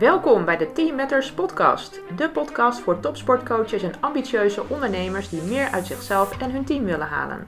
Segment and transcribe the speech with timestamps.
[0.00, 5.70] Welkom bij de Team Matters podcast, de podcast voor topsportcoaches en ambitieuze ondernemers die meer
[5.70, 7.46] uit zichzelf en hun team willen halen.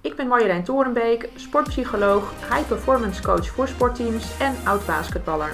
[0.00, 5.52] Ik ben Marjolein Torenbeek, sportpsycholoog, high performance coach voor sportteams en oud basketballer.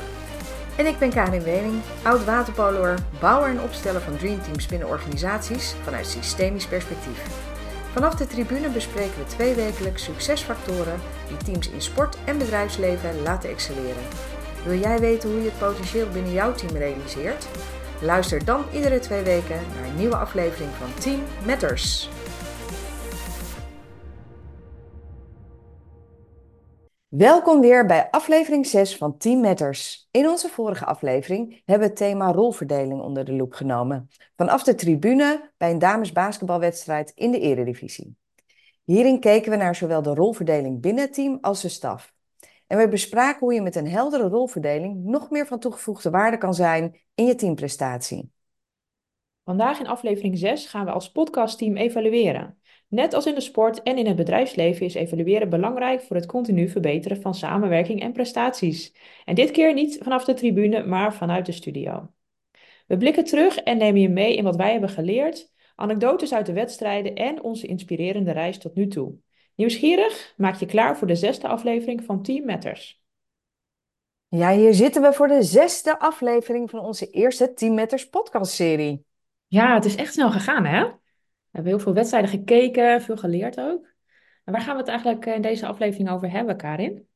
[0.76, 6.06] En ik ben Karin Wening, oud waterpoloer, bouwer en opsteller van dreamteams binnen organisaties vanuit
[6.06, 7.44] systemisch perspectief.
[7.92, 13.50] Vanaf de tribune bespreken we twee wekelijks succesfactoren die teams in sport en bedrijfsleven laten
[13.50, 14.35] excelleren.
[14.66, 17.48] Wil jij weten hoe je het potentieel binnen jouw team realiseert?
[18.02, 22.08] Luister dan iedere twee weken naar een nieuwe aflevering van Team Matters.
[27.08, 30.08] Welkom weer bij aflevering 6 van Team Matters.
[30.10, 34.08] In onze vorige aflevering hebben we het thema rolverdeling onder de loep genomen.
[34.36, 38.16] Vanaf de tribune bij een damesbasketbalwedstrijd in de eredivisie.
[38.84, 42.14] Hierin keken we naar zowel de rolverdeling binnen het team als de staf.
[42.66, 46.54] En we bespraken hoe je met een heldere rolverdeling nog meer van toegevoegde waarde kan
[46.54, 48.30] zijn in je teamprestatie.
[49.44, 52.58] Vandaag in aflevering 6 gaan we als podcastteam evalueren.
[52.88, 56.68] Net als in de sport en in het bedrijfsleven is evalueren belangrijk voor het continu
[56.68, 58.94] verbeteren van samenwerking en prestaties.
[59.24, 62.10] En dit keer niet vanaf de tribune, maar vanuit de studio.
[62.86, 66.52] We blikken terug en nemen je mee in wat wij hebben geleerd, anekdotes uit de
[66.52, 69.14] wedstrijden en onze inspirerende reis tot nu toe.
[69.56, 70.34] Nieuwsgierig?
[70.36, 73.02] Maak je klaar voor de zesde aflevering van Team Matters.
[74.28, 79.04] Ja, hier zitten we voor de zesde aflevering van onze eerste Team Matters podcastserie.
[79.46, 80.82] Ja, het is echt snel gegaan, hè?
[80.82, 80.98] We
[81.50, 83.86] hebben heel veel wedstrijden gekeken, veel geleerd ook.
[84.44, 87.08] En waar gaan we het eigenlijk in deze aflevering over hebben, Karin?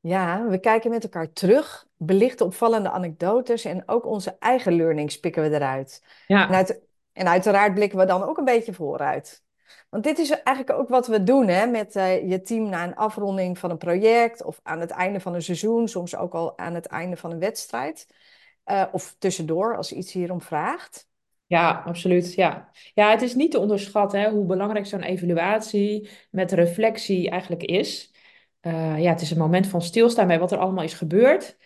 [0.00, 5.42] Ja, we kijken met elkaar terug, belichten opvallende anekdotes en ook onze eigen learnings pikken
[5.42, 6.04] we eruit.
[6.26, 6.50] Ja.
[6.50, 6.80] En,
[7.12, 9.46] en uiteraard blikken we dan ook een beetje vooruit.
[9.90, 12.96] Want dit is eigenlijk ook wat we doen hè, met uh, je team na een
[12.96, 16.74] afronding van een project of aan het einde van een seizoen, soms ook al aan
[16.74, 18.06] het einde van een wedstrijd.
[18.66, 21.08] Uh, of tussendoor, als iets hierom vraagt.
[21.46, 22.34] Ja, absoluut.
[22.34, 27.62] Ja, ja het is niet te onderschatten hè, hoe belangrijk zo'n evaluatie met reflectie eigenlijk
[27.62, 28.12] is.
[28.62, 31.56] Uh, ja, het is een moment van stilstaan bij wat er allemaal is gebeurd.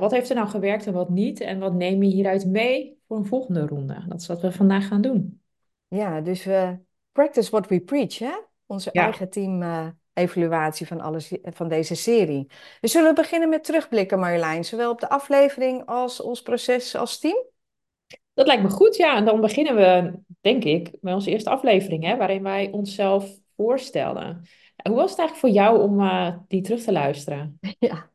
[0.00, 1.40] wat heeft er nou gewerkt en wat niet?
[1.40, 4.04] En wat neem je hieruit mee voor een volgende ronde?
[4.08, 5.42] Dat is wat we vandaag gaan doen.
[5.88, 6.78] Ja, dus we
[7.16, 8.34] practice what we preach, hè?
[8.66, 12.46] Onze eigen team-evaluatie van, alles, van deze serie.
[12.80, 17.18] Dus zullen we beginnen met terugblikken, Marjolein, zowel op de aflevering als ons proces als
[17.18, 17.44] team?
[18.34, 19.16] Dat lijkt me goed, ja.
[19.16, 24.42] En dan beginnen we, denk ik, met onze eerste aflevering, hè, waarin wij onszelf voorstelden.
[24.82, 27.58] Hoe was het eigenlijk voor jou om uh, die terug te luisteren?
[27.78, 28.10] Ja,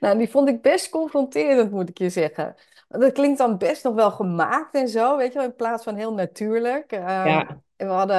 [0.00, 2.54] nou, die vond ik best confronterend, moet ik je zeggen.
[2.88, 5.94] Dat klinkt dan best nog wel gemaakt en zo, weet je wel, in plaats van
[5.94, 6.92] heel natuurlijk.
[6.92, 7.62] Uh, ja.
[7.76, 8.16] En we hadden,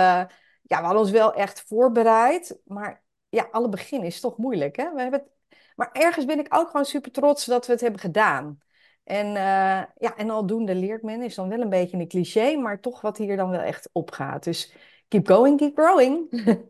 [0.62, 2.60] ja, we hadden ons wel echt voorbereid.
[2.66, 4.76] Maar ja, alle begin is toch moeilijk.
[4.76, 4.94] Hè?
[4.94, 5.30] We hebben het,
[5.76, 8.60] maar ergens ben ik ook gewoon super trots dat we het hebben gedaan.
[9.04, 12.80] En, uh, ja, en aldoende leert men, is dan wel een beetje een cliché, maar
[12.80, 14.44] toch wat hier dan wel echt opgaat.
[14.44, 14.74] Dus
[15.10, 16.28] keep going, keep growing.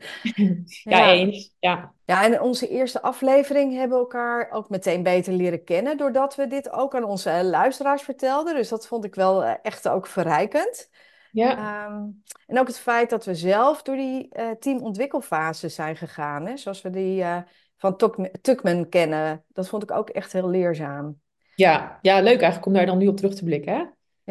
[0.84, 1.56] ja, ja, eens.
[1.60, 1.94] Ja.
[2.06, 6.48] ja, en onze eerste aflevering hebben we elkaar ook meteen beter leren kennen, doordat we
[6.48, 8.56] dit ook aan onze luisteraars vertelden.
[8.56, 10.90] Dus dat vond ik wel eh, echt ook verrijkend.
[11.32, 11.58] Ja.
[11.58, 12.04] Ehm,
[12.48, 16.82] en ook het feit dat we zelf door die uh, teamontwikkelfase zijn gegaan, hè, zoals
[16.82, 17.38] we die uh,
[17.78, 17.98] van
[18.42, 21.20] Tuckman kennen, dat vond ik ook echt heel leerzaam.
[21.56, 23.84] Ja, ja, leuk eigenlijk om daar dan nu op terug te blikken, hè?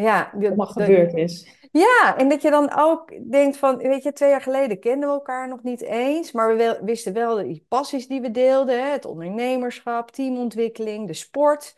[0.02, 1.56] Ja, wat gebeurd is.
[1.72, 5.14] Ja, en dat je dan ook denkt van, weet je, twee jaar geleden kenden we
[5.14, 9.04] elkaar nog niet eens, maar we wisten wel die passies die we deelden, hè, het
[9.04, 11.76] ondernemerschap, teamontwikkeling, de sport.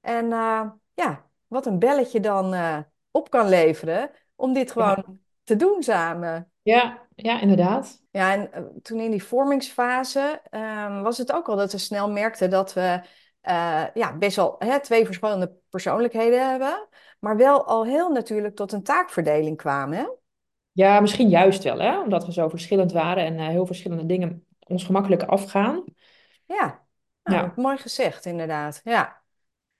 [0.00, 0.62] En uh,
[0.94, 2.54] ja, wat een belletje dan
[3.10, 6.50] op kan leveren om dit gewoon te doen samen.
[6.62, 8.02] Ja, ja, inderdaad.
[8.10, 12.10] Ja, en eh, toen in die vormingsfase um, was het ook al dat we snel
[12.10, 13.00] merkten dat we
[13.94, 16.88] ja, best wel hè, twee verschillende persoonlijkheden hebben,
[17.24, 19.98] maar wel al heel natuurlijk tot een taakverdeling kwamen.
[19.98, 20.06] Hè?
[20.72, 22.00] Ja, misschien juist wel, hè?
[22.00, 25.84] omdat we zo verschillend waren en uh, heel verschillende dingen ons gemakkelijk afgaan.
[26.46, 26.86] Ja,
[27.22, 27.52] nou, ja.
[27.56, 28.80] mooi gezegd, inderdaad.
[28.84, 29.22] Ja.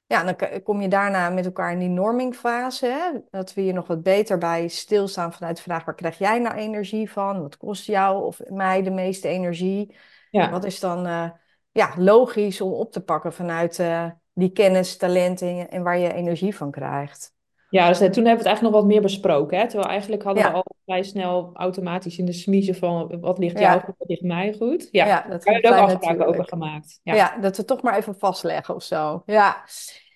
[0.07, 2.87] Ja, dan kom je daarna met elkaar in die normingfase.
[2.87, 3.21] Hè?
[3.31, 6.55] Dat we hier nog wat beter bij stilstaan vanuit de vraag: waar krijg jij nou
[6.55, 7.41] energie van?
[7.41, 9.97] Wat kost jou of mij de meeste energie?
[10.31, 10.51] Ja.
[10.51, 11.31] Wat is dan uh,
[11.73, 16.57] ja, logisch om op te pakken vanuit uh, die kennis, talenten en waar je energie
[16.57, 17.34] van krijgt?
[17.75, 19.59] Ja, dus toen hebben we het eigenlijk nog wat meer besproken.
[19.59, 19.69] Hè?
[19.69, 23.81] Terwijl eigenlijk hadden we al vrij snel automatisch in de smiezen van wat ligt jou
[23.81, 24.88] goed, wat ligt mij goed.
[24.91, 27.00] Ja, ja dat hebben we ook afspraken over gemaakt.
[27.03, 27.15] Ja.
[27.15, 27.37] ja.
[27.41, 29.23] dat we toch maar even vastleggen of zo.
[29.26, 29.65] Ja.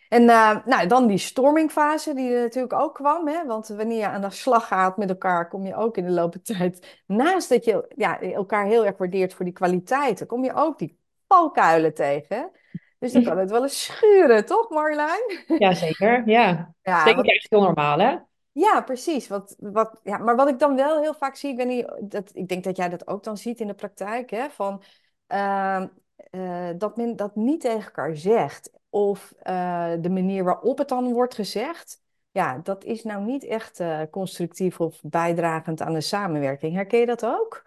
[0.08, 3.28] En uh, nou, dan die stormingfase die er natuurlijk ook kwam.
[3.28, 3.46] Hè?
[3.46, 6.32] Want wanneer je aan de slag gaat met elkaar, kom je ook in de loop
[6.32, 7.00] der tijd...
[7.06, 10.99] Naast dat je ja, elkaar heel erg waardeert voor die kwaliteiten, kom je ook die
[11.28, 12.50] valkuilen tegen.
[12.99, 15.45] Dus dan kan het wel eens schuren, toch Marjolein?
[15.59, 16.29] Ja, zeker.
[16.29, 16.75] Ja.
[16.83, 18.17] Dat is Ja, denk echt heel normaal, hè?
[18.53, 19.29] ja, precies.
[19.29, 22.31] Wat, wat, ja, maar wat ik dan wel heel vaak zie, ik weet niet, dat,
[22.35, 24.83] ik denk dat jij dat ook dan ziet in de praktijk, hè, van,
[25.27, 25.87] ehm,
[26.31, 28.71] eh, dat men dat niet tegen elkaar zegt.
[28.91, 33.81] Of eh, de manier waarop het dan wordt gezegd, ja, dat is nou niet echt
[33.81, 36.75] eh, constructief of bijdragend aan de samenwerking.
[36.75, 37.65] Herken je dat ook?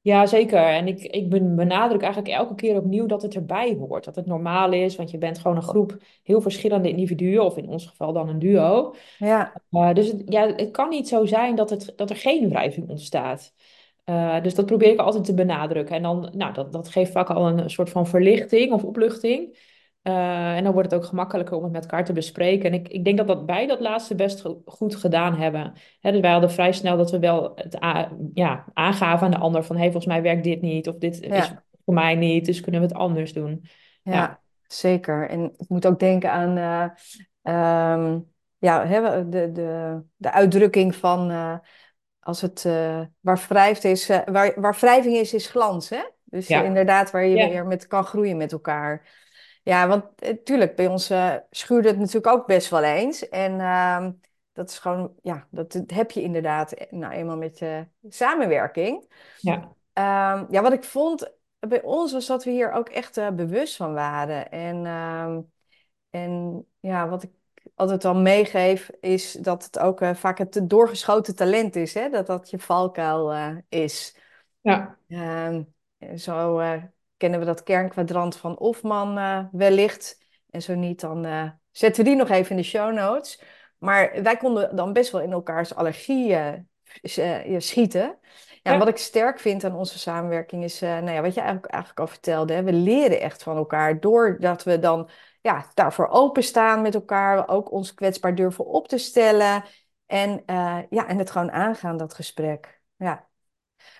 [0.00, 0.58] Ja, zeker.
[0.58, 4.04] En ik, ik ben- benadruk eigenlijk elke keer opnieuw dat het erbij hoort.
[4.04, 7.68] Dat het normaal is, want je bent gewoon een groep heel verschillende individuen, of in
[7.68, 8.94] ons geval dan een duo.
[9.18, 12.48] Ja, Uh, dus het, ja, het kan niet zo zijn dat, het, dat er geen
[12.48, 13.54] wrijving ontstaat.
[14.04, 15.96] Uh, dus dat probeer ik altijd te benadrukken.
[15.96, 19.56] En dan, nou, dat, dat geeft vaak al een soort van verlichting of opluchting.
[20.08, 22.70] Uh, en dan wordt het ook gemakkelijker om het met elkaar te bespreken.
[22.72, 25.72] En ik, ik denk dat dat wij dat laatste best go- goed gedaan hebben.
[26.00, 27.76] Hè, dus wij hadden vrij snel dat we wel het
[28.34, 29.76] ja, aangaven aan de ander van...
[29.76, 31.52] hey, volgens mij werkt dit niet of dit is
[31.84, 33.64] voor mij niet, dus kunnen we het anders doen.
[34.02, 35.28] Ja, Ja, zeker.
[35.28, 36.90] En ik moet ook denken aan eh,
[37.42, 38.18] ehm,
[38.58, 41.54] ja, hè, de, de, de uitdrukking van eh,
[42.20, 45.88] als het eh, waar wrijft is, eh, waar, waar wrijving is, is glans.
[45.88, 46.02] Hè?
[46.24, 49.26] Dus eh, ja, inderdaad, waar je weer met kan groeien met elkaar.
[49.68, 53.28] Ja, want natuurlijk, bij ons eh, schuurde het natuurlijk ook best wel eens.
[53.28, 54.12] En ehm,
[54.52, 59.12] dat is gewoon, ja, dat heb je inderdaad eh, nou eenmaal met je samenwerking.
[59.36, 63.30] ja, Ehm, ja, wat ik vond bij ons was dat we hier ook echt eh,
[63.30, 64.50] bewust van waren.
[64.50, 65.40] En, ehm,
[66.10, 67.30] en ja, wat ik
[67.74, 72.08] altijd al meegeef, is dat het ook eh, vaak het doorgeschoten talent is, hè?
[72.08, 74.16] Dat dat je valkuil eh, is.
[74.60, 75.62] ja, Ehm,
[76.16, 76.82] zo eh,
[77.18, 80.26] kennen we dat kernkwadrant van Hofman eh, wellicht.
[80.50, 83.42] En zo niet, dan eh, zetten we die nog even in de show notes.
[83.78, 86.54] Maar wij konden dan best wel in elkaars allergie eh,
[87.50, 88.18] ja, schieten.
[88.62, 92.00] Ja, wat ik sterk vind aan onze samenwerking is, nou ja, wat je eigenlijk, eigenlijk
[92.00, 95.08] al vertelde, hè, we leren echt van elkaar doordat we dan
[95.40, 99.64] ja, daarvoor openstaan met elkaar, ook ons kwetsbaar durven op te stellen
[100.06, 100.42] en,
[100.90, 102.80] ja, en het gewoon aangaan, dat gesprek.
[102.96, 103.27] Ja.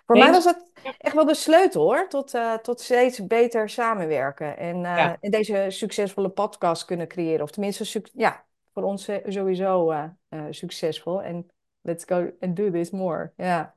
[0.08, 4.56] Voor mij was het echt wel de sleutel hoor, tot, eh, tot steeds beter samenwerken
[4.56, 5.16] en, eh, Ja.
[5.20, 7.43] en deze succesvolle podcast kunnen creëren.
[7.43, 8.44] Of tenminste, ja,
[8.75, 9.94] voor ons eh, sowieso
[10.50, 11.22] succesvol.
[11.22, 11.50] En
[11.81, 13.32] let's go and do this more.
[13.37, 13.75] Ja.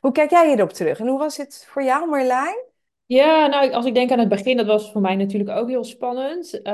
[0.00, 0.98] Hoe kijk jij hierop terug?
[0.98, 2.64] En hoe was het voor jou, Marlijn?
[3.06, 5.84] Ja, nou, als ik denk aan het begin, dat was voor mij natuurlijk ook heel
[5.84, 6.62] spannend.
[6.62, 6.72] Eh,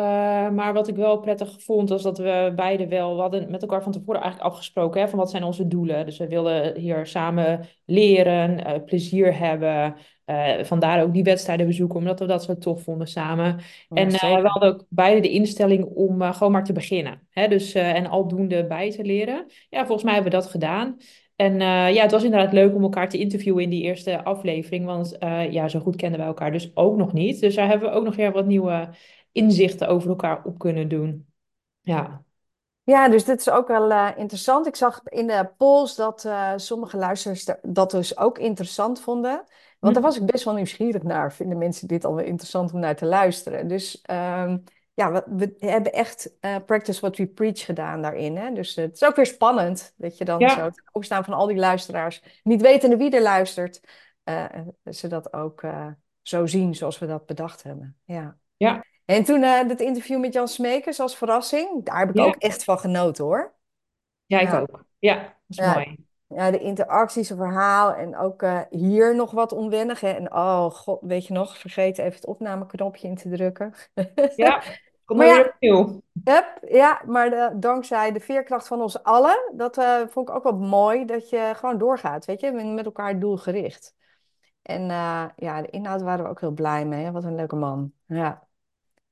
[0.50, 3.82] maar wat ik wel prettig vond, was dat we beide wel, we hadden met elkaar
[3.82, 6.06] van tevoren eigenlijk afgesproken, hè, van wat zijn onze doelen.
[6.06, 9.96] Dus we wilden hier samen leren, eh, plezier hebben.
[10.24, 13.46] Eh, vandaar ook die wedstrijden bezoeken, omdat we dat zo tof vonden samen.
[13.88, 14.46] Ja, En eh, we zeker.
[14.46, 17.26] hadden ook beide de instelling om eh, gewoon maar te beginnen.
[17.30, 17.48] Hè?
[17.48, 19.46] Dus, eh, en aldoende bij te leren.
[19.70, 20.96] Ja, volgens mij hebben we dat gedaan.
[21.40, 24.84] En eh, ja, het was inderdaad leuk om elkaar te interviewen in die eerste aflevering.
[24.84, 27.40] Want eh, ja, zo goed kenden wij elkaar dus ook nog niet.
[27.40, 28.88] Dus daar hebben we ook nog weer wat nieuwe
[29.32, 31.26] inzichten over elkaar op kunnen doen.
[31.80, 32.22] Ja.
[32.82, 34.66] Ja, dus dit is ook wel eh, interessant.
[34.66, 39.44] Ik zag in de polls dat sommige luisteraars da- dat dus ook interessant vonden.
[39.78, 40.08] Want daar Hm?
[40.08, 41.32] was ik best wel nieuwsgierig naar.
[41.32, 43.68] Vinden mensen dit alweer interessant om naar te luisteren?
[43.68, 44.58] Dus ehm,
[45.00, 48.36] ja, we, we hebben echt eh, practice what we preach gedaan daarin.
[48.36, 48.52] Hè?
[48.52, 51.56] Dus het is ook weer spannend dat je dan zo ten opstaan van al die
[51.56, 53.80] luisteraars, niet wetende wie er luistert,
[54.22, 54.44] eh,
[54.90, 55.86] ze dat ook eh,
[56.22, 57.96] zo zien zoals we dat bedacht hebben.
[58.04, 58.36] Ja.
[58.56, 62.64] ja, En toen het interview met Jan Smekers als verrassing, daar heb ik ook echt
[62.64, 63.54] van genoten hoor.
[64.26, 64.84] Ja, ik Ja, ook.
[64.98, 65.14] Ja,
[65.46, 65.96] dat is mooi.
[66.26, 70.00] ja de interacties, het verhaal en ook hier nog wat onwennig.
[70.00, 70.10] Hè.
[70.10, 73.74] En oh god, weet je nog, vergeten even het opnameknopje in te drukken.
[74.36, 74.62] Ja,
[75.10, 76.02] kom Maar maar weer ja, opnieuw.
[76.24, 80.42] hup, ja, maar de- dankzij de veerkracht van ons allen, dat eh, vond ik ook
[80.42, 83.94] wel mooi, dat je gewoon doorgaat, weet je, met elkaar doelgericht.
[84.62, 87.04] En eh, ja, de inhoud waren we ook heel blij mee.
[87.04, 87.10] Hè.
[87.12, 87.92] Wat een leuke man.
[88.06, 88.46] Ja.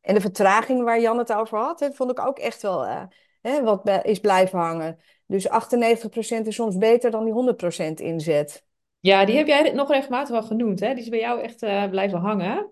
[0.01, 3.03] En de vertraging waar Jan het over had, hè, vond ik ook echt wel eh,
[3.43, 4.99] hè, wat is blijven hangen.
[5.27, 8.65] Dus 98% is soms beter dan die 100% inzet.
[9.01, 10.95] Ja, die heb jij nog regelmatig wel genoemd, hè?
[10.95, 11.59] Die is bij jou echt
[11.91, 12.69] blijven hangen.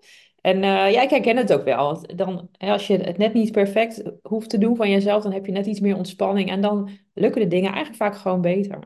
[0.47, 2.01] En eh, ja, ik herken het ook wel.
[2.15, 5.51] Dan, als je het net niet perfect hoeft te doen van jezelf, dan heb je
[5.51, 6.49] net iets meer ontspanning.
[6.49, 8.79] En dan lukken de dingen eigenlijk vaak gewoon beter.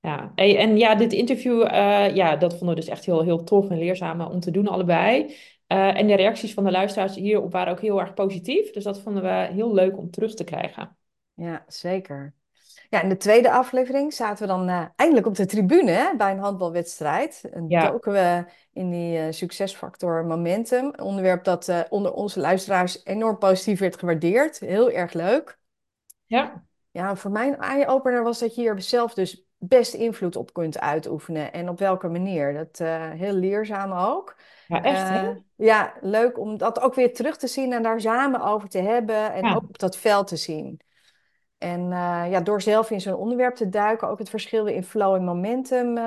[0.00, 3.70] Ja, en ja, dit interview, eh, ja, dat vonden we dus echt heel, heel tof
[3.70, 5.34] en leerzaam eh, om te doen, allebei.
[5.66, 8.70] En de reacties van de luisteraars hierop waren ook heel erg positief.
[8.70, 10.96] Dus dat vonden we heel leuk om terug te krijgen.
[11.34, 12.35] Ja, zeker.
[12.88, 16.30] Ja, in de tweede aflevering zaten we dan eh, eindelijk op de tribune hè, bij
[16.30, 17.44] een handbalwedstrijd.
[17.52, 20.84] En Ja, doken we in die eh, succesfactor momentum.
[20.84, 24.58] Een onderwerp dat eh, onder onze luisteraars enorm positief werd gewaardeerd.
[24.58, 25.58] Heel erg leuk.
[26.24, 30.78] ja, Ja, voor mijn eye-opener was dat je hier zelf dus best invloed op kunt
[30.78, 32.52] uitoefenen en op welke manier.
[32.54, 32.78] Dat
[33.18, 34.36] heel leerzaam ook.
[34.66, 35.32] Ja, echt hè?
[35.56, 39.32] Ja, leuk om dat ook weer terug te zien en daar samen over te hebben
[39.32, 39.54] en Ja.
[39.54, 40.80] ook op dat veld te zien.
[41.58, 45.14] En uh, ja, door zelf in zo'n onderwerp te duiken, ook het verschil in flow
[45.14, 45.98] en momentum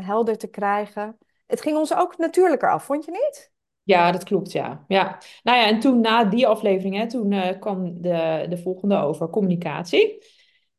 [0.00, 1.18] helder te krijgen.
[1.46, 3.52] Het ging ons ook natuurlijker af, vond je niet?
[3.82, 4.84] Ja, dat klopt, ja.
[4.88, 5.18] ja.
[5.42, 10.24] Nou ja, en toen na die aflevering, hè, toen kwam de, de volgende over communicatie.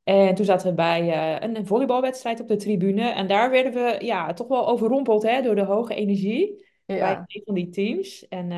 [0.04, 3.10] En toen zaten we bij een volleybalwedstrijd op de tribune.
[3.10, 6.98] En daar werden we ja, toch wel overrompeld hè, door de hoge energie ja.
[6.98, 8.28] bij een van die teams.
[8.28, 8.52] En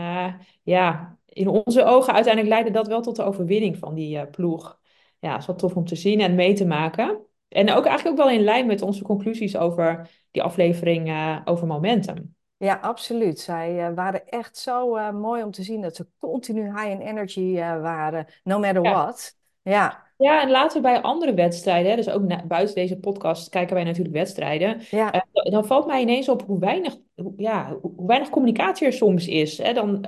[0.63, 4.79] ja, in onze ogen uiteindelijk leidde dat wel tot de overwinning van die ploeg.
[5.19, 7.19] Ja, het is wel tof om te zien en mee te maken.
[7.47, 11.11] En ook eigenlijk ook wel in lijn met onze conclusies over die aflevering
[11.45, 12.35] over momentum.
[12.57, 13.39] Ja, absoluut.
[13.39, 17.01] Zij uh, waren echt zo uh, mooi om te zien dat ze continu high in
[17.01, 18.91] energy waren, no matter ja.
[18.91, 19.37] what.
[19.61, 20.05] Ja.
[20.17, 24.81] Ja, en later bij andere wedstrijden, dus ook buiten deze podcast kijken wij natuurlijk wedstrijden.
[24.89, 25.25] Ja.
[25.31, 29.57] dan valt mij ineens op hoe weinig, hoe, ja, hoe weinig communicatie er soms is.
[29.57, 29.73] Hè?
[29.73, 30.05] Dan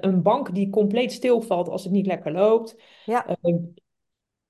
[0.00, 2.82] een bank die compleet stilvalt als het niet lekker loopt.
[3.04, 3.26] Ja.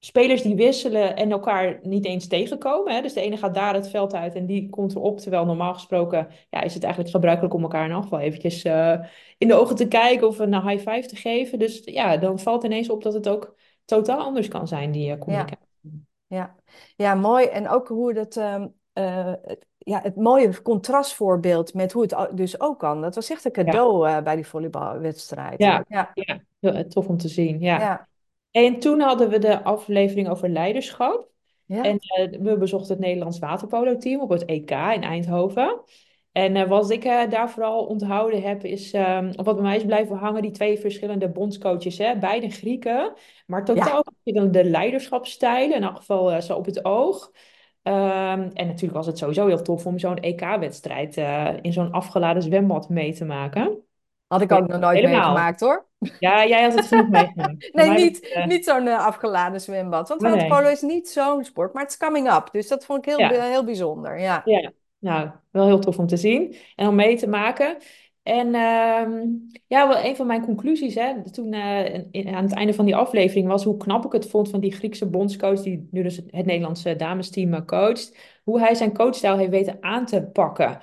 [0.01, 2.95] Spelers die wisselen en elkaar niet eens tegenkomen.
[2.95, 3.03] Hè?
[3.03, 5.19] Dus de ene gaat daar het veld uit en die komt erop.
[5.19, 8.99] Terwijl normaal gesproken ja, is het eigenlijk gebruikelijk om elkaar in afval eventjes uh,
[9.39, 11.59] in de ogen te kijken of een high five te geven.
[11.59, 13.55] Dus ja, dan valt ineens op dat het ook
[13.85, 15.69] totaal anders kan zijn, die uh, communicatie.
[15.81, 16.01] Ja.
[16.27, 16.55] ja.
[16.97, 17.15] Ja.
[17.15, 17.47] mooi.
[17.47, 18.37] En ook hoe dat...
[18.37, 23.01] Um, uh, het, ja, het mooie contrastvoorbeeld met hoe het dus ook kan.
[23.01, 24.23] Dat was echt een cadeau ja.
[24.23, 25.59] bij die volleybalwedstrijd.
[25.59, 26.85] Ja, ja.
[26.89, 27.61] tof om te zien.
[27.61, 28.09] ja.
[28.51, 31.29] En toen hadden we de aflevering over leiderschap.
[31.65, 31.83] Ja.
[31.83, 35.81] En uh, we bezochten het Nederlands waterpolo-team op het EK in Eindhoven.
[36.33, 39.77] En uh, wat ik uh, daar vooral onthouden heb, is, um, of wat bij mij
[39.77, 41.99] is blijven hangen, die twee verschillende bondscoaches.
[41.99, 42.19] Hè?
[42.19, 43.13] Beide Grieken,
[43.47, 44.71] maar totaal verschillende ja.
[44.71, 47.31] leiderschapsstijlen, in elk geval zo op het oog.
[47.83, 47.93] Um,
[48.53, 51.17] en natuurlijk was het sowieso heel tof om zo'n EK-wedstrijd
[51.63, 53.85] in zo'n afgeladen zwembad mee te maken.
[54.27, 55.21] Had ik ook nog nooit Helemaal.
[55.21, 55.90] meegemaakt hoor.
[56.19, 57.69] Ja, jij had het genoeg meegemaakt.
[57.73, 58.47] nee, niet, uh...
[58.47, 60.09] niet zo'n uh, afgeladen zwembad.
[60.09, 60.31] Want Nee.
[60.31, 62.49] waterpolo is niet zo'n sport, maar het is coming up.
[62.53, 63.43] Dus dat vond ik heel, Ja.
[63.43, 64.21] heel bijzonder.
[64.21, 64.43] Ja.
[64.45, 67.77] Ja, nou, wel heel tof om te zien en om mee te maken.
[68.23, 69.27] En ehm,
[69.67, 73.47] ja, wel een van mijn conclusies hè, toen eh, aan het einde van die aflevering
[73.47, 76.97] was hoe knap ik het vond van die Griekse bondscoach, die nu dus het Nederlandse
[76.97, 80.81] damesteam eh, coacht, hoe hij zijn coachstijl heeft weten aan te pakken.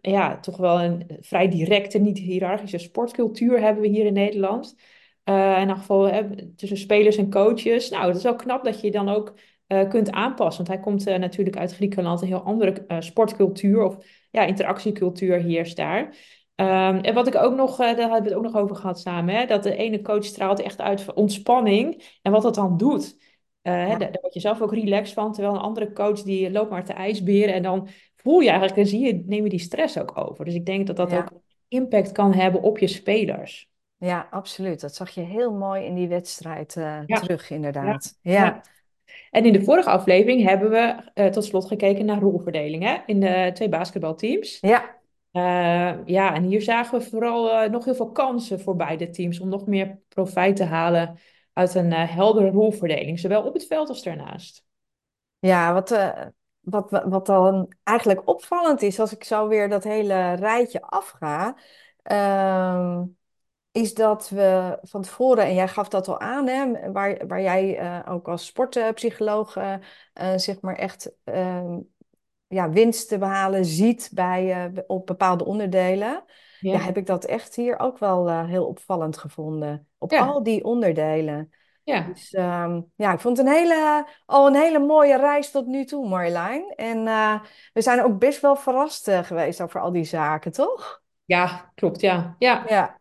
[0.00, 4.76] Ja, toch wel een vrij directe, niet hiërarchische sportcultuur hebben we hier in Nederland.
[5.24, 7.90] Eh, in elk geval tussen spelers en coaches.
[7.90, 9.34] Nou, het is wel knap dat je dan ook
[9.70, 10.64] eh, kunt aanpassen.
[10.64, 13.96] Want hij komt eh, natuurlijk uit Griekenland, een heel andere eh, sportcultuur of
[14.30, 16.16] ja, interactiecultuur heerst daar.
[16.60, 19.00] Ehm, en wat ik ook nog, eh, daar hebben we het ook nog over gehad
[19.00, 22.76] samen, hè, dat de ene coach straalt echt uit van ontspanning en wat dat dan
[22.76, 23.16] doet.
[23.62, 23.86] Ja.
[23.86, 26.84] daar, daar word je zelf ook relaxed van, terwijl een andere coach die loopt maar
[26.84, 30.12] te ijsberen en dan voel je eigenlijk en zie je, neem je die stress ook
[30.14, 30.44] over.
[30.44, 31.18] Dus ik denk dat dat Ja.
[31.18, 31.28] ook
[31.68, 33.68] impact kan hebben op je spelers.
[33.96, 34.80] ja, absoluut.
[34.80, 37.18] Dat zag je heel mooi in die wedstrijd eh, Ja.
[37.20, 38.18] terug, inderdaad.
[38.22, 38.32] Ja.
[38.32, 38.60] Ja.
[39.30, 43.50] En in de vorige aflevering hebben we tot slot gekeken naar rolverdeling hè, in de
[43.54, 44.58] twee basketbalteams.
[44.60, 44.98] Ja.
[45.32, 49.40] Eh, ja, en hier zagen we vooral eh, nog heel veel kansen voor beide teams
[49.40, 51.18] om nog meer profijt te halen
[51.52, 54.64] uit een eh, heldere rolverdeling, zowel op het veld als daarnaast.
[55.38, 55.88] Ja, wat,
[56.60, 61.56] wat, wat dan eigenlijk opvallend is, als ik zo weer dat hele rijtje afga,
[62.02, 63.04] ehm,
[63.72, 68.02] is dat we van tevoren, en jij gaf dat al aan, hè, waar, waar jij
[68.06, 69.58] ook als sportpsycholoog
[70.36, 71.78] zeg maar echt ehm,
[72.50, 76.24] ja, winst te behalen ziet bij, eh, op bepaalde onderdelen,
[76.60, 79.88] ja, Ja, heb ik dat echt hier ook wel eh, heel opvallend gevonden.
[79.98, 81.50] Op ja, al die onderdelen.
[81.84, 82.00] ja.
[82.00, 85.84] Dus ehm, ja, ik vond het een hele, al een hele mooie reis tot nu
[85.84, 86.72] toe, Marjolein.
[86.76, 87.40] En eh,
[87.72, 91.02] we zijn ook best wel verrast geweest over al die zaken, toch?
[91.24, 92.36] Ja, klopt, ja.
[92.38, 92.98] Ja, Ja.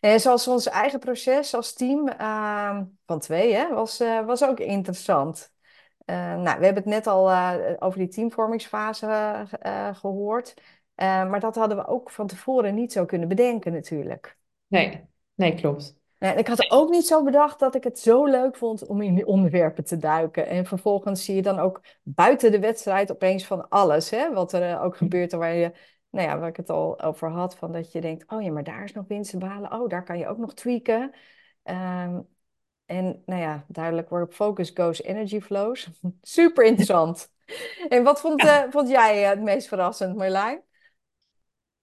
[0.00, 5.52] En zoals ons eigen proces als team ehm, van twee, hè, was, was ook interessant.
[6.08, 10.54] Eh, nou, we hebben het net al eh, over die teamvormingsfase eh, ge- eh, gehoord.
[10.94, 14.36] Eh, maar dat hadden we ook van tevoren niet zo kunnen bedenken, natuurlijk.
[14.66, 15.00] nee,
[15.34, 15.96] nee, klopt.
[16.18, 19.14] Nee, ik had ook niet zo bedacht dat ik het zo leuk vond om in
[19.14, 20.46] die onderwerpen te duiken.
[20.46, 24.80] En vervolgens zie je dan ook buiten de wedstrijd opeens van alles, hè, wat er
[24.80, 25.32] ook gebeurt.
[25.32, 25.72] en Waar je,
[26.10, 28.64] nou ja, waar ik het al over had, van dat je denkt, oh ja, maar
[28.64, 29.72] daar is nog winst te behalen.
[29.72, 31.12] Oh, daar kan je ook nog tweaken.
[31.62, 32.20] Ehm,
[32.88, 35.90] en nou ja, duidelijk where focus goes energy flows.
[36.22, 37.30] Super interessant.
[37.88, 38.64] En wat vond, Ja.
[38.64, 40.62] eh, vond jij eh, het meest verrassend, Marjolein?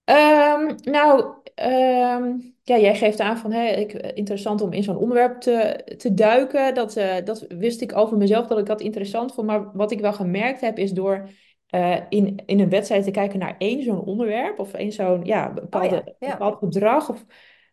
[0.03, 5.39] Ehm, nou, ehm, ja, jij geeft aan van hè, ik, interessant om in zo'n onderwerp
[5.41, 6.73] te, te duiken.
[6.73, 9.47] Dat, eh, dat wist ik over mezelf dat ik dat interessant vond.
[9.47, 11.29] Maar wat ik wel gemerkt heb is door
[11.67, 15.53] eh, in, in een wedstrijd te kijken naar één zo'n onderwerp of één zo'n ja,
[15.53, 16.37] bepaalde, Oh ja, ja.
[16.37, 17.25] bepaald gedrag, of,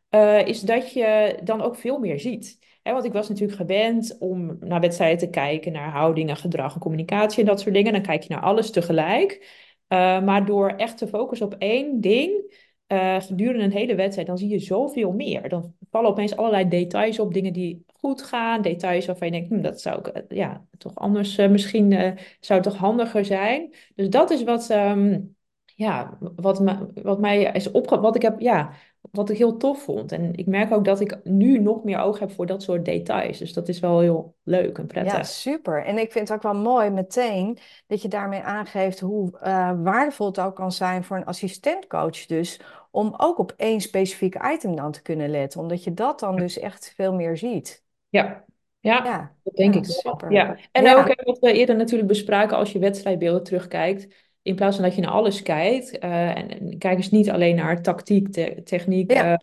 [0.08, 2.58] eh, is dat je dan ook veel meer ziet.
[2.82, 7.40] Want ik was natuurlijk gewend om naar wedstrijden te kijken, naar houdingen, gedrag en communicatie
[7.40, 7.92] en dat soort dingen.
[7.92, 9.60] Dan kijk je naar alles tegelijk.
[9.88, 12.54] Uh, maar door echt te focussen op één ding
[12.88, 15.48] uh, gedurende een hele wedstrijd, dan zie je zoveel meer.
[15.48, 19.60] Dan vallen opeens allerlei details op, dingen die goed gaan, details waarvan je denkt, hm,
[19.60, 23.74] dat zou ik uh, ja, toch anders, misschien zou toch handiger zijn.
[23.94, 25.36] Dus dat is wat, um,
[25.74, 28.00] ja, wat, me, wat mij is opge...
[28.00, 28.72] Wat ik heb, ja,
[29.10, 30.12] wat ik heel tof vond.
[30.12, 33.38] En ik merk ook dat ik nu nog meer oog heb voor dat soort details.
[33.38, 35.12] Dus dat is wel heel leuk en prettig.
[35.12, 35.84] Ja, super.
[35.84, 40.26] En ik vind het ook wel mooi meteen dat je daarmee aangeeft hoe uh, waardevol
[40.26, 42.60] het ook kan zijn voor een assistentcoach dus
[42.90, 45.60] om ook op één specifiek item dan te kunnen letten.
[45.60, 47.82] Omdat je dat dan dus echt veel meer ziet.
[48.08, 48.44] Ja,
[48.80, 49.34] ja, ja.
[49.42, 50.32] dat denk ja, ik super.
[50.32, 50.56] Ja.
[50.72, 50.98] En Ja.
[50.98, 54.14] ook wat we eerder natuurlijk bespraken als je wedstrijdbeelden terugkijkt.
[54.42, 55.98] In plaats van dat je naar alles kijkt.
[55.98, 59.38] eh, en, en kijk eens niet alleen naar tactiek, te- techniek, Ja.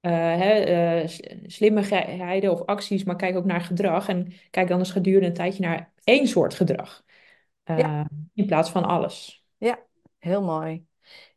[0.00, 1.06] eh, eh, hè,
[1.46, 3.04] slimmigheden of acties.
[3.04, 4.08] Maar kijk ook naar gedrag.
[4.08, 7.02] En kijk dan eens gedurende een tijdje naar één soort gedrag.
[7.64, 8.08] Ja.
[8.34, 9.44] in plaats van alles.
[9.58, 9.78] Ja,
[10.18, 10.84] heel mooi.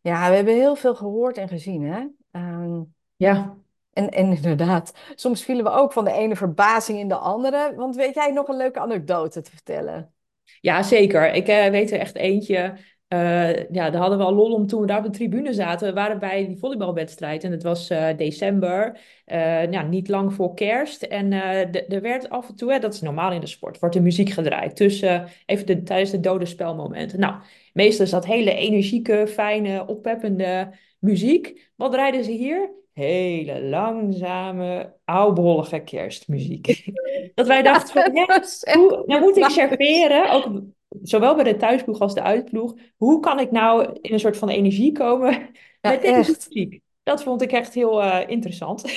[0.01, 2.05] Ja, we hebben heel veel gehoord en gezien, hè?
[2.31, 2.81] Ehm,
[3.15, 3.57] Ja.
[3.93, 7.73] en, en inderdaad, soms vielen we ook van de ene verbazing in de andere.
[7.75, 10.13] Want weet jij nog een leuke anekdote te vertellen?
[10.61, 11.33] Ja, zeker.
[11.33, 12.73] Ik weet er echt eentje.
[13.15, 15.87] Eh, ja, daar hadden we al lol om toen we daar op de tribune zaten.
[15.87, 18.99] We waren bij die volleybalwedstrijd en het was eh, december.
[19.25, 21.01] eh, ja, niet lang voor kerst.
[21.03, 24.01] En er werd af en toe, hè, dat is normaal in de sport, wordt er
[24.01, 24.75] muziek gedraaid.
[24.75, 27.19] Tussen, even de, tijdens de dode spelmomenten.
[27.19, 27.35] Nou,
[27.73, 31.71] meestal is dat hele energieke, fijne, oppeppende muziek.
[31.75, 32.71] Wat draaiden ze hier?
[32.93, 36.67] Hele langzame, oudbollige kerstmuziek.
[37.35, 40.61] Dat wij dachten van, echt hoe, nou moet ik serveren, ook
[41.01, 42.73] zowel bij de thuisploeg als de uitploeg.
[42.97, 45.49] Hoe kan ik nou in een soort van energie komen
[45.81, 46.81] Ja, met deze muziek?
[47.03, 48.83] Dat vond ik echt heel eh, interessant.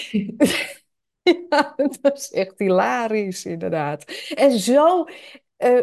[1.48, 4.04] Ja, dat is echt hilarisch, inderdaad.
[4.34, 5.04] En zo
[5.56, 5.80] eh,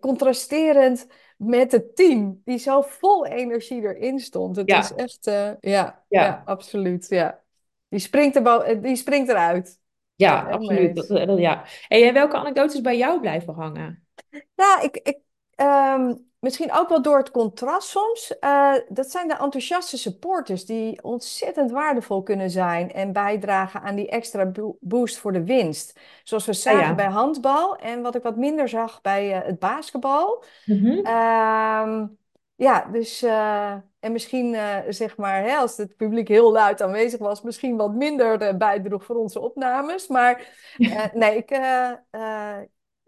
[0.00, 4.56] contrasterend met het team, die zo vol energie erin stond.
[4.56, 7.42] Het is Ja, echt, eh, ja, ja, ja, absoluut, ja.
[7.88, 9.78] Die springt, er, die springt eruit.
[10.16, 10.94] ja, absoluut.
[10.94, 11.26] Dat, eens.
[11.26, 11.64] dat- ja.
[11.88, 14.06] En welke anekdotes bij jou blijven hangen?
[14.54, 15.18] Ja, ik, ik,
[15.60, 18.38] ehm, misschien ook wel door het contrast soms.
[18.38, 24.08] Eh, dat zijn de enthousiaste supporters die ontzettend waardevol kunnen zijn en bijdragen aan die
[24.08, 25.98] extra bo- boost voor de winst.
[26.24, 27.10] Zoals we Ah zagen bij ja.
[27.10, 30.44] handbal en wat ik wat minder zag bij eh, het basketbal.
[30.64, 30.98] Mhm.
[31.02, 32.06] Ehm,
[32.54, 34.56] ja, dus eh, en misschien
[34.88, 39.16] zeg maar, hè, als het publiek heel luid aanwezig was, misschien wat minder bijdroeg voor
[39.16, 40.06] onze opnames.
[40.08, 40.48] Maar
[41.14, 41.50] nee, ik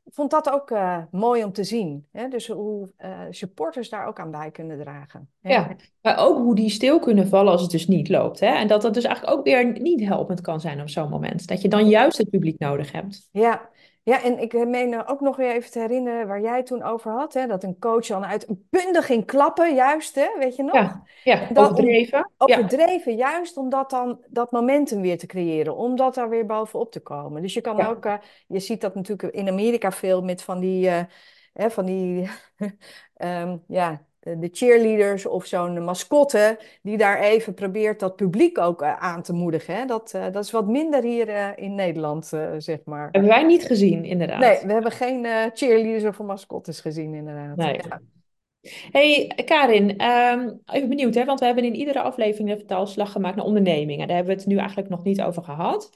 [0.04, 2.06] vond dat ook eh, mooi om te zien.
[2.12, 2.28] Hè?
[2.28, 5.28] Dus hoe eh, supporters daar ook aan bij kunnen dragen.
[5.42, 8.40] Ja, Ja, maar ook hoe die stil kunnen vallen als het dus niet loopt.
[8.40, 8.46] Hè?
[8.46, 11.46] En dat dat dus eigenlijk ook weer niet helpend kan zijn op zo'n moment.
[11.46, 13.28] Dat je dan juist het publiek nodig hebt.
[13.32, 13.70] ja.
[14.04, 17.12] Ja, en ik meen er ook nog weer even te herinneren waar jij toen over
[17.12, 17.34] had.
[17.34, 17.46] Hè?
[17.46, 20.26] Dat een coach dan uit een punten ging klappen, juist, hè?
[20.38, 20.74] Weet je nog?
[20.74, 22.18] Ja, ja, dat overdreven.
[22.18, 26.46] Ja, overdreven, juist om dat dan dat momentum weer te creëren, om dat daar weer
[26.46, 27.42] bovenop te komen.
[27.42, 28.14] Dus je kan ja, ook, eh,
[28.46, 31.02] je ziet dat natuurlijk in Amerika veel met van die, eh,
[31.52, 32.30] hè, van die,
[33.14, 38.96] ehm, ja, de cheerleaders of zo'n mascotte die daar even probeert dat publiek ook eh,
[38.96, 39.74] aan te moedigen.
[39.74, 39.84] Hè?
[39.86, 43.08] Dat, eh, dat is wat minder hier eh, in Nederland, eh, zeg maar.
[43.10, 44.62] hebben wij niet gezien, Nee, inderdaad.
[44.62, 47.56] we hebben geen eh, cheerleaders of mascottes gezien, inderdaad.
[47.56, 47.80] Nee.
[47.88, 48.00] Ja.
[48.90, 51.24] Hey Karin, ehm, even benieuwd, hè?
[51.24, 54.06] want we hebben in iedere aflevering een vertaalslag gemaakt naar ondernemingen.
[54.06, 55.90] Daar hebben we het nu eigenlijk nog niet over gehad.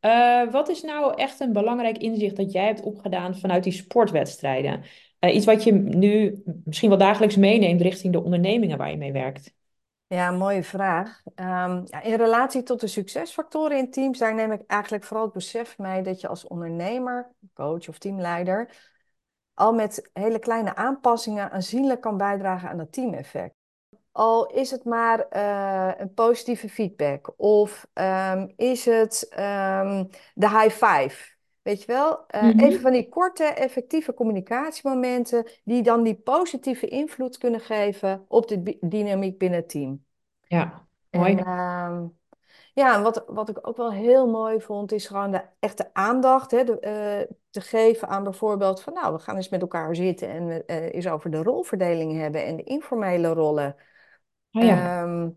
[0.00, 4.82] Eh, wat is nou echt een belangrijk inzicht dat jij hebt opgedaan vanuit die sportwedstrijden?
[5.20, 9.12] Eh, iets wat je nu misschien wel dagelijks meeneemt richting de ondernemingen waar je mee
[9.12, 9.52] werkt.
[10.06, 11.20] Ja, mooie vraag.
[11.34, 15.34] Ehm, ja, in relatie tot de succesfactoren in teams, daar neem ik eigenlijk vooral het
[15.34, 18.70] besef mee dat je als ondernemer, coach of teamleider
[19.60, 23.54] al met hele kleine aanpassingen aanzienlijk kan bijdragen aan het teameffect.
[24.12, 30.04] Al is het maar eh, een positieve feedback of ehm, is het ehm,
[30.34, 31.38] de high five.
[31.62, 32.56] Weet je wel, Eh, Mhm.
[32.56, 38.76] even van die korte, effectieve communicatiemomenten die dan die positieve invloed kunnen geven op de
[38.80, 40.04] dynamiek binnen het team.
[40.48, 41.36] Ja, En mooi.
[41.38, 42.06] ehm,
[42.74, 46.50] ja, en wat, wat ik ook wel heel mooi vond, is gewoon de echte aandacht
[46.50, 50.28] hè, de, eh, te geven aan bijvoorbeeld van nou, we gaan eens met elkaar zitten
[50.28, 53.76] en we eh, eens over de rolverdeling hebben en de informele rollen.
[54.54, 54.76] Ah ja.
[54.76, 55.30] Ehm,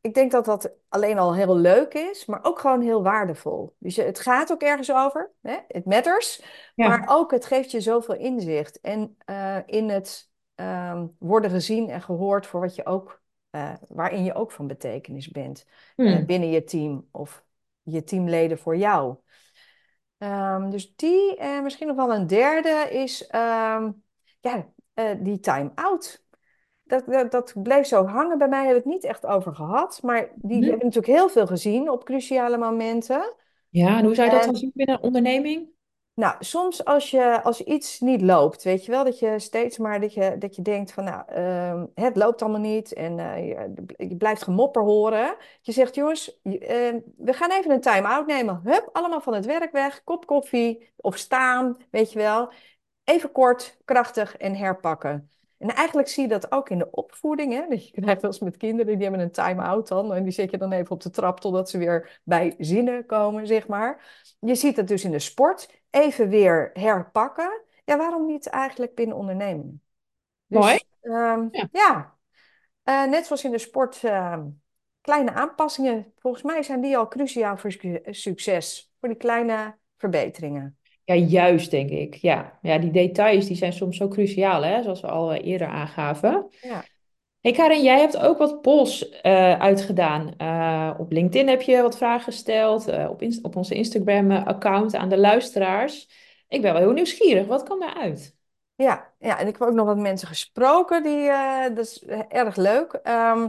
[0.00, 3.74] ik denk dat dat alleen al heel leuk is, maar ook gewoon heel waardevol.
[3.78, 5.56] Dus je- het gaat ook ergens over, hè?
[5.68, 6.42] It matters,
[6.80, 12.02] maar ook het geeft je zoveel inzicht en eh, in het ehm, worden gezien en
[12.02, 15.66] gehoord voor wat je ook, eh, waarin je ook van betekenis bent
[16.00, 16.26] eh, Hmm.
[16.26, 17.44] binnen je team of
[17.82, 19.16] je teamleden voor jou.
[20.18, 23.90] Ehm, dus die, en misschien nog wel een derde, is ehm,
[24.40, 24.66] ja,
[25.20, 26.24] die time-out.
[26.88, 30.02] Dat, dat, dat bleef zo hangen bij mij, heb ik het niet echt over gehad.
[30.02, 33.34] Maar die hebben natuurlijk heel veel gezien op cruciale momenten.
[33.70, 35.68] Ja, en hoe zou je dat dan En zien binnen een onderneming?
[36.14, 40.00] nou, soms als je, als iets niet loopt, weet je wel, dat je steeds maar
[40.00, 43.84] dat je, dat je denkt van, nou, ehm, het loopt allemaal niet en eh, je,
[44.08, 45.36] je blijft gemopper horen.
[45.62, 48.60] Je zegt, jongens, je- eh, we gaan even een time-out nemen.
[48.64, 52.52] Hup, allemaal van het werk weg, kop koffie of staan, weet je wel.
[53.04, 55.30] Even kort, krachtig en herpakken.
[55.58, 57.52] En eigenlijk zie je dat ook in de opvoeding.
[57.52, 57.66] Hè?
[57.68, 60.12] Dat je krijgt wel eens met kinderen, die hebben een time-out dan.
[60.14, 63.46] En die zet je dan even op de trap totdat ze weer bij zinnen komen,
[63.46, 64.22] zeg maar.
[64.40, 65.82] Je ziet het dus in de sport.
[65.90, 67.62] Even weer herpakken.
[67.84, 69.82] Ja, waarom niet eigenlijk binnen ondernemingen?
[70.46, 70.72] Mooi.
[70.72, 71.68] Dus ehm, Ja.
[71.72, 72.16] ja,
[72.82, 74.46] Eh, net zoals in de sport, ehm,
[75.00, 76.12] kleine aanpassingen.
[76.18, 78.92] Volgens mij zijn die al cruciaal voor suc- succes.
[79.00, 80.77] Voor die kleine verbeteringen.
[81.08, 82.14] Ja, juist denk ik.
[82.14, 82.58] Ja.
[82.62, 84.82] Ja, die details die zijn soms zo cruciaal, hè?
[84.82, 86.48] Zoals we al eh, eerder aangaven.
[86.60, 86.84] Ja.
[87.40, 90.34] Hey Karin, jij hebt ook wat polls eh, uitgedaan.
[90.36, 96.08] Eh, op LinkedIn heb je wat vragen gesteld, op, op onze Instagram-account aan de luisteraars.
[96.48, 97.46] Ik ben wel heel nieuwsgierig.
[97.46, 98.36] Wat kwam daaruit?
[98.74, 101.28] Ja, ja, en ik heb ook nog wat mensen gesproken, die,
[101.74, 102.92] dat is erg leuk.
[102.92, 103.48] Ehm,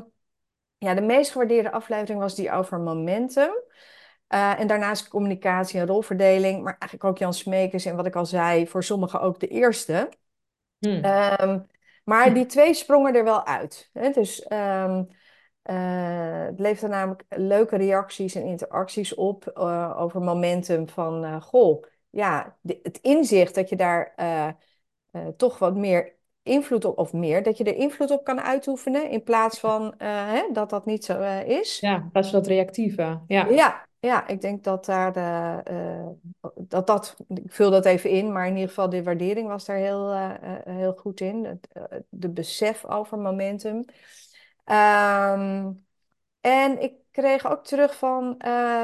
[0.78, 3.52] ja, de meest gewaardeerde aflevering was die over momentum.
[4.30, 8.26] Eh, en daarnaast communicatie en rolverdeling, maar eigenlijk ook Jan Smekers en wat ik al
[8.26, 10.10] zei, voor sommigen ook de eerste.
[10.80, 10.88] Hm.
[10.88, 11.60] Ehm,
[12.04, 13.90] maar die twee sprongen er wel uit.
[13.94, 14.10] Hè?
[14.10, 15.04] Dus ehm,
[15.62, 22.58] eh, het levert namelijk leuke reacties en interacties op eh, over momentum van, goh, ja,
[22.62, 24.16] de- het inzicht dat je daar
[25.38, 29.24] toch wat meer invloed op, of meer, dat je er invloed op kan uitoefenen in
[29.24, 31.80] plaats van hè, dat dat niet zo is.
[31.80, 33.22] Ja, in plaats van dat reactieve.
[33.28, 33.48] Ja.
[33.48, 36.08] Ja, ja, ik denk dat daar de, eh,
[36.56, 39.78] dat dat, ik vul dat even in, maar in ieder geval de waardering was daar
[39.78, 41.46] heel, eh, eh, heel goed in.
[41.46, 41.68] Het,
[42.10, 43.86] de besef over momentum.
[44.64, 45.72] Ehm,
[46.42, 48.36] en ik kreeg ook terug van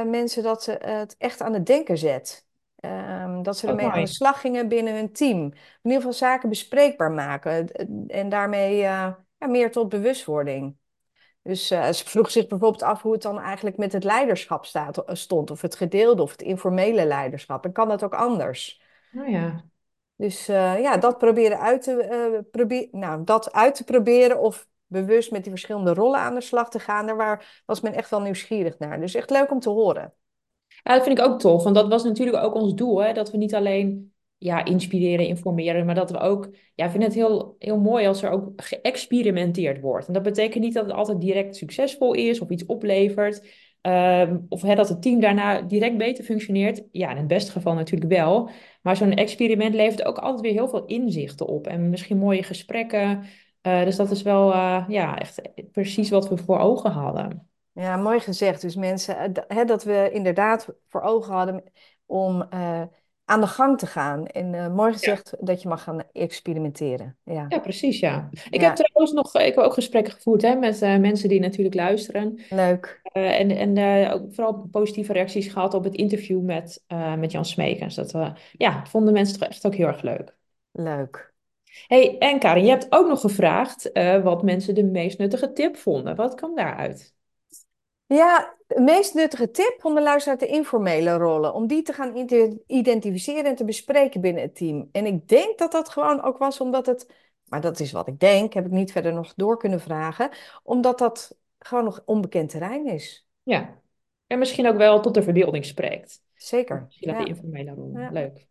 [0.10, 2.46] mensen dat ze het echt aan het denken zet.
[2.80, 5.40] Ehm, dat ze Ook ermee aan de slag gingen binnen hun team.
[5.40, 7.72] In ieder geval zaken bespreekbaar maken
[8.08, 10.76] en daarmee ja, meer tot bewustwording.
[11.46, 15.04] Dus eh, ze vroeg zich bijvoorbeeld af hoe het dan eigenlijk met het leiderschap staat,
[15.08, 15.52] stond.
[15.52, 17.66] Of het gedeelde of het informele leiderschap.
[17.66, 18.82] En kan dat ook anders?
[19.12, 19.64] Nou ja.
[20.16, 24.68] Dus eh, ja, dat proberen uit te, eh, probeer, nou, dat uit te proberen of
[24.86, 27.06] bewust met die verschillende rollen aan de slag te gaan.
[27.06, 29.00] Daar waar, was men echt wel nieuwsgierig naar.
[29.00, 30.14] Dus echt leuk om te horen.
[30.68, 33.14] Ja, dat vind ik ook tof, want dat was natuurlijk ook ons doel, hè?
[33.14, 37.14] Dat we niet alleen ja, inspireren, informeren, maar dat we ook, ja, ik vind het
[37.14, 40.08] heel, heel mooi als er ook geëxperimenteerd wordt.
[40.08, 43.48] En dat betekent niet dat het altijd direct succesvol is of iets oplevert,
[43.82, 46.84] ehm, of dat het team daarna direct beter functioneert.
[46.92, 48.50] Ja, in het beste geval natuurlijk wel,
[48.82, 53.24] maar zo'n experiment levert ook altijd weer heel veel inzichten op en misschien mooie gesprekken.
[53.66, 57.50] Eh, dus dat is wel, eh, ja, echt precies wat we voor ogen hadden.
[57.72, 58.62] Ja, mooi gezegd.
[58.62, 61.64] Dus mensen, eh, hè, dat we inderdaad voor ogen hadden
[62.06, 62.48] om
[63.26, 64.26] aan de gang te gaan.
[64.26, 67.18] En eh, mooi gezegd dat je mag gaan experimenteren.
[67.24, 68.30] Ja, Ja, precies, ja.
[68.50, 71.76] Ik heb trouwens nog, ik heb ook gesprekken gevoerd hè, met eh, mensen die natuurlijk
[71.76, 72.40] luisteren.
[72.50, 76.84] leuk, Eh, en en ook vooral positieve reacties gehad op het interview met,
[77.18, 77.96] met Jan Smekens.
[77.96, 78.14] Dat
[78.58, 80.36] ja, vonden mensen toch echt ook heel erg leuk.
[80.72, 81.34] leuk.
[81.88, 83.92] Hey, en Karin, je hebt ook nog gevraagd
[84.24, 86.16] wat mensen de meest nuttige tip vonden.
[86.16, 87.15] Wat kwam daaruit?
[88.08, 91.54] Ja, de meest nuttige tip om de luisteraar de informele rollen.
[91.54, 94.90] Om die te gaan ide- identificeren en te bespreken binnen het team.
[94.92, 97.14] En ik denk dat dat gewoon ook was omdat het,
[97.46, 100.30] maar dat is wat ik denk, heb ik niet verder nog door kunnen vragen.
[100.64, 103.28] Omdat dat gewoon nog onbekend terrein is.
[103.44, 103.82] Ja,
[104.28, 106.24] en misschien ook wel tot de verbeelding spreekt.
[106.36, 107.26] Zeker, Misschien ja.
[107.26, 107.92] informele rol.
[107.98, 108.10] ja.
[108.12, 108.48] Leuk.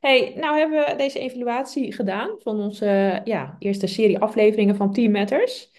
[0.00, 5.12] Hey, nou hebben we deze evaluatie gedaan van onze ja, eerste serie afleveringen van Team
[5.12, 5.72] Matters.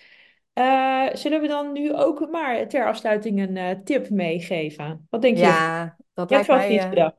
[0.53, 5.07] Eh, zullen we dan nu ook maar ter afsluiting een eh, tip meegeven?
[5.09, 5.43] Wat denk je?
[5.43, 7.09] Ja, dat lijkt mij, eh,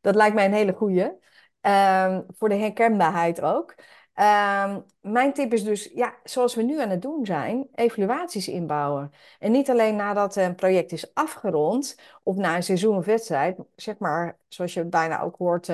[0.00, 1.12] dat lijkt mij een hele goeie.
[1.60, 3.74] Ehm, voor de herkenbaarheid ook.
[4.14, 9.12] Ehm, mijn tip is dus, ja, zoals we nu aan het doen zijn, evaluaties inbouwen.
[9.38, 13.98] En niet alleen nadat een project is afgerond of na een seizoen of wedstrijd, zeg
[13.98, 15.68] maar, zoals je bijna ook hoort,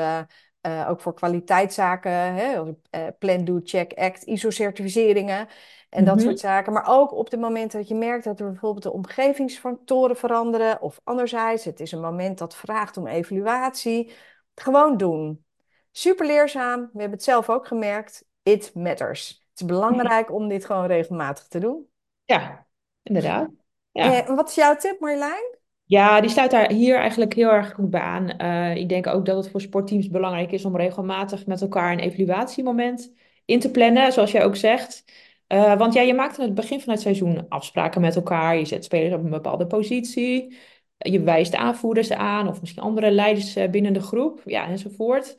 [0.66, 2.72] uh, ook voor kwaliteitszaken, hè, uh,
[3.18, 5.48] plan, do, check, act, ISO-certificeringen
[5.90, 6.24] en dat Mhm.
[6.24, 6.72] soort zaken.
[6.72, 10.80] Maar ook op de momenten dat je merkt dat er bijvoorbeeld de omgevingsfactoren veranderen.
[10.80, 14.12] Of anderzijds, het is een moment dat vraagt om evaluatie.
[14.54, 15.44] Gewoon doen.
[15.92, 16.80] Super leerzaam.
[16.80, 18.24] We hebben het zelf ook gemerkt.
[18.42, 19.28] It matters.
[19.50, 21.86] Het is belangrijk om dit gewoon regelmatig te doen.
[22.24, 22.66] Ja,
[23.02, 23.48] inderdaad.
[23.90, 24.34] Ja.
[24.34, 25.56] wat is jouw tip Marjolein?
[25.86, 28.28] Ja, die sluit daar hier eigenlijk heel erg goed bij aan.
[28.30, 31.98] Eh, ik denk ook dat het voor sportteams belangrijk is om regelmatig met elkaar een
[31.98, 33.12] evaluatiemoment
[33.44, 35.04] in te plannen, zoals jij ook zegt.
[35.46, 38.58] Eh, want ja, je maakt in het begin van het seizoen afspraken met elkaar.
[38.58, 40.56] Je zet spelers op een bepaalde positie.
[40.98, 45.36] Je wijst de aanvoerders aan of misschien andere leiders eh, binnen de groep, ja, enzovoort.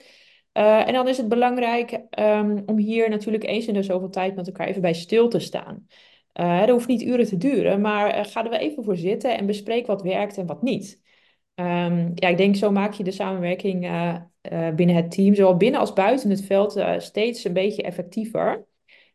[0.52, 4.48] En dan is het belangrijk ehm, om hier natuurlijk eens in de zoveel tijd met
[4.48, 5.88] elkaar even bij stil te staan.
[6.40, 9.38] Uh, dat hoeft niet uren te duren, maar uh, ga er wel even voor zitten
[9.38, 11.02] en bespreek wat werkt en wat niet.
[11.56, 14.16] Um, ja, ik denk zo maak je de samenwerking uh,
[14.76, 18.66] binnen het team, zowel binnen als buiten het veld, steeds een beetje effectiever.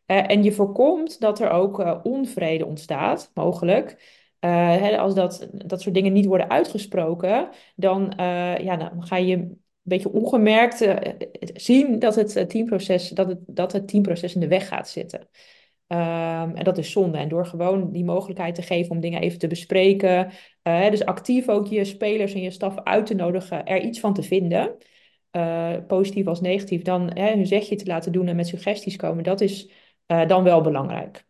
[0.05, 4.21] en je voorkomt dat er ook onvrede ontstaat, mogelijk.
[4.39, 8.13] Hè, als dat, dat soort dingen niet worden uitgesproken, dan,
[8.61, 10.87] ja, dan ga je een beetje ongemerkt
[11.53, 15.27] zien dat het, teamproces, dat, het, dat het teamproces in de weg gaat zitten.
[15.93, 17.17] Um, en dat is zonde.
[17.17, 20.31] En door gewoon die mogelijkheid te geven om dingen even te bespreken.
[20.63, 24.13] Uh, dus actief ook je spelers en je staf uit te nodigen er iets van
[24.13, 24.75] te vinden.
[25.31, 26.81] Uh, positief als negatief.
[26.81, 29.23] Dan hè, hun zegje te laten doen en met suggesties komen.
[29.23, 29.69] Dat is
[30.07, 31.25] uh, dan wel belangrijk.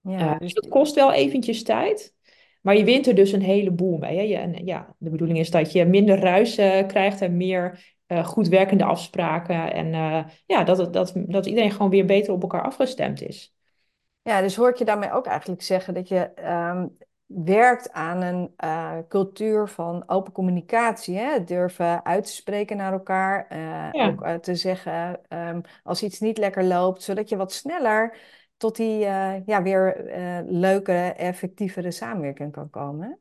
[0.00, 2.14] Ja, dus dat kost wel eventjes tijd.
[2.60, 4.16] Maar je wint er dus een heleboel mee.
[4.16, 4.22] Hè?
[4.22, 6.54] Je, en, ja, de bedoeling is dat je minder ruis
[6.86, 9.72] krijgt en meer goed werkende afspraken.
[9.72, 9.90] En
[10.46, 13.55] ja, dat, dat, dat iedereen gewoon weer beter op elkaar afgestemd is.
[14.26, 16.30] Ja, dus hoor ik je daarmee ook eigenlijk zeggen dat je
[16.74, 21.16] um, werkt aan een uh, cultuur van open communicatie.
[21.16, 21.44] Hè?
[21.44, 23.46] Durven uit te spreken naar elkaar.
[23.52, 24.08] Uh, Ja.
[24.08, 28.18] Ook uh, te zeggen um, als iets niet lekker loopt, zodat je wat sneller
[28.56, 28.98] tot die
[29.46, 30.04] ja, weer
[30.46, 33.18] leuke, effectievere samenwerking kan komen.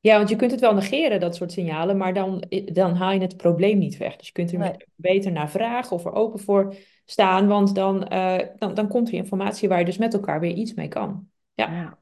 [0.00, 3.20] Ja, want je kunt het wel negeren, dat soort signalen, maar dan, dan haal je
[3.20, 4.16] het probleem niet weg.
[4.16, 4.76] Dus je kunt er Nee.
[4.94, 9.14] beter naar vragen of er open voor staan, want dan, eh, dan, dan komt er
[9.14, 11.28] informatie waar je dus met elkaar weer iets mee kan.
[11.54, 11.70] Ja.
[11.70, 11.98] Ja.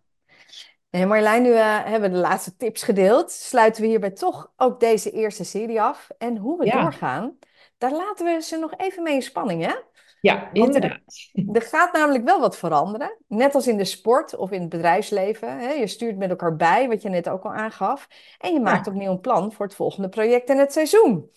[0.91, 3.31] Nee, Marjolein, nu eh, hebben we de laatste tips gedeeld.
[3.31, 6.09] Sluiten we hierbij toch ook deze eerste serie af.
[6.19, 6.83] En hoe we Ja.
[6.83, 7.39] doorgaan,
[7.79, 9.75] daar laten we ze nog even mee in spanning, hè?
[10.21, 11.01] Ja, Want, inderdaad.
[11.53, 13.17] Er gaat namelijk wel wat veranderen.
[13.27, 15.59] Net als in de sport of in het bedrijfsleven.
[15.59, 15.71] Hè?
[15.73, 18.09] Je stuurt met elkaar bij, wat je net ook al aangaf.
[18.39, 18.93] En je maakt Ja.
[18.93, 21.31] opnieuw een plan voor het volgende project en het seizoen.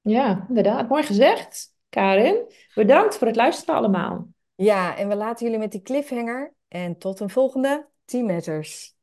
[0.00, 0.88] Ja, inderdaad.
[0.88, 2.52] Mooi gezegd, Karin.
[2.74, 4.28] Bedankt voor het luisteren allemaal.
[4.54, 6.54] Ja, en we laten jullie met die cliffhanger.
[6.68, 8.94] En tot een volgende Team Matters.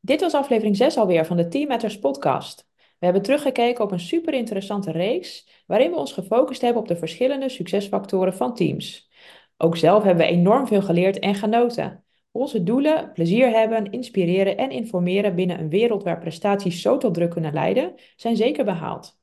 [0.00, 2.67] Dit was aflevering 6 alweer van de Team Matters podcast.
[2.98, 6.96] We hebben teruggekeken op een super interessante reeks waarin we ons gefocust hebben op de
[6.96, 9.10] verschillende succesfactoren van teams.
[9.56, 12.04] Ook zelf hebben we enorm veel geleerd en genoten.
[12.30, 17.30] Onze doelen, plezier hebben, inspireren en informeren binnen een wereld waar prestaties zo tot druk
[17.30, 19.18] kunnen leiden, zijn zeker behaald.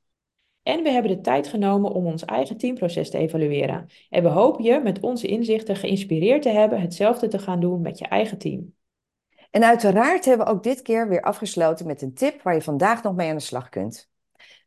[0.63, 3.87] En we hebben de tijd genomen om ons eigen teamproces te evalueren.
[4.09, 7.97] En we hopen je met onze inzichten geïnspireerd te hebben hetzelfde te gaan doen met
[7.97, 8.73] je eigen team.
[9.55, 13.03] En uiteraard hebben we ook dit keer weer afgesloten met een tip waar je vandaag
[13.03, 14.09] nog mee aan de slag kunt.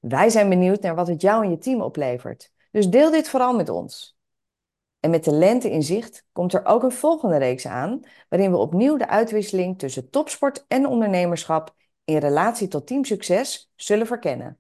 [0.01, 2.53] Wij zijn benieuwd naar wat het jou en je team oplevert.
[2.71, 4.19] Dus deel dit vooral met ons.
[5.01, 8.57] En met de lente in zicht komt er ook een volgende reeks aan, waarin we
[8.57, 11.75] opnieuw de uitwisseling tussen topsport en ondernemerschap
[12.05, 14.59] in relatie tot teamsucces zullen verkennen.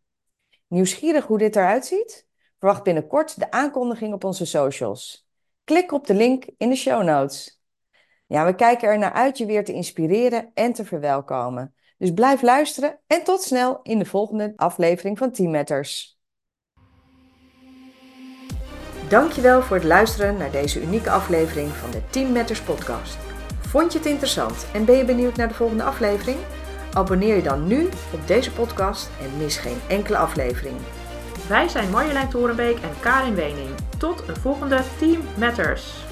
[0.66, 2.26] Nieuwsgierig hoe dit eruit ziet?
[2.58, 5.28] Verwacht binnenkort de aankondiging op onze socials.
[5.64, 7.57] Klik op de link in de show notes.
[8.28, 11.74] Ja, we kijken er naar uit je weer te inspireren en te verwelkomen.
[11.98, 16.18] Dus blijf luisteren en tot snel in de volgende aflevering van Team Matters.
[19.08, 23.18] Dankjewel voor het luisteren naar deze unieke aflevering van de Team Matters podcast.
[23.60, 26.38] Vond je het interessant en ben je benieuwd naar de volgende aflevering?
[26.92, 30.76] Abonneer je dan nu op deze podcast en mis geen enkele aflevering.
[31.48, 33.70] Wij zijn Marjolein Torenbeek en Karin Wening.
[33.98, 36.07] Tot een volgende Team Matters.